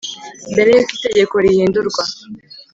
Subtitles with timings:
[0.51, 2.03] Mbere y uko itegeko rihindurwa.